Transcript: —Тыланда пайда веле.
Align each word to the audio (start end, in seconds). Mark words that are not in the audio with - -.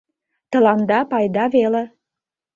—Тыланда 0.51 0.99
пайда 1.11 1.45
веле. 1.55 1.83